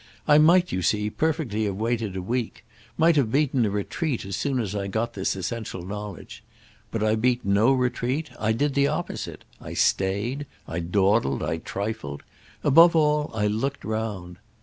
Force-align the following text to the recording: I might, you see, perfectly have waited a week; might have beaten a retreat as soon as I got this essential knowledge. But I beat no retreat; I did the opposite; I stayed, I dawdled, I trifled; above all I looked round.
I 0.27 0.39
might, 0.39 0.71
you 0.71 0.81
see, 0.81 1.11
perfectly 1.11 1.65
have 1.65 1.75
waited 1.75 2.15
a 2.15 2.23
week; 2.23 2.65
might 2.97 3.15
have 3.17 3.31
beaten 3.31 3.67
a 3.67 3.69
retreat 3.69 4.25
as 4.25 4.35
soon 4.35 4.59
as 4.59 4.73
I 4.73 4.87
got 4.87 5.13
this 5.13 5.35
essential 5.35 5.85
knowledge. 5.85 6.43
But 6.89 7.03
I 7.03 7.13
beat 7.13 7.45
no 7.45 7.71
retreat; 7.71 8.31
I 8.39 8.51
did 8.51 8.73
the 8.73 8.87
opposite; 8.87 9.45
I 9.61 9.75
stayed, 9.75 10.47
I 10.67 10.79
dawdled, 10.79 11.43
I 11.43 11.57
trifled; 11.57 12.23
above 12.63 12.95
all 12.95 13.29
I 13.35 13.45
looked 13.45 13.85
round. 13.85 14.37